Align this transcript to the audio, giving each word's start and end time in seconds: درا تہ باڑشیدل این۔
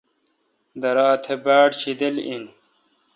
درا 0.81 1.07
تہ 1.23 1.33
باڑشیدل 1.43 2.15
این۔ 2.27 2.43